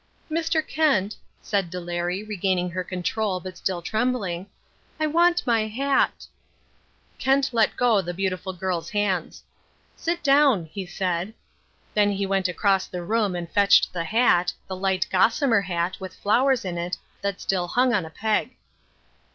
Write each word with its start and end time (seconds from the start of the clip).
"Mr. 0.31 0.67
Kent," 0.67 1.15
said 1.43 1.69
Delary, 1.69 2.23
regaining 2.23 2.71
her 2.71 2.83
control, 2.83 3.39
but 3.39 3.55
still 3.55 3.83
trembling, 3.83 4.47
"I 4.99 5.05
want 5.05 5.45
my 5.45 5.67
hat." 5.67 6.25
Kent 7.19 7.51
let 7.53 7.77
go 7.77 8.01
the 8.01 8.11
beautiful 8.11 8.51
girl's 8.51 8.89
hands. 8.89 9.43
"Sit 9.95 10.23
down," 10.23 10.65
he 10.65 10.87
said. 10.87 11.35
Then 11.93 12.09
he 12.09 12.25
went 12.25 12.47
across 12.47 12.87
the 12.87 13.03
room 13.03 13.35
and 13.35 13.47
fetched 13.51 13.93
the 13.93 14.05
hat, 14.05 14.51
the 14.65 14.75
light 14.75 15.05
gossamer 15.11 15.61
hat, 15.61 15.97
with 15.99 16.15
flowers 16.15 16.65
in 16.65 16.79
it, 16.79 16.97
that 17.21 17.39
still 17.39 17.67
hung 17.67 17.93
on 17.93 18.03
a 18.03 18.09
peg. 18.09 18.57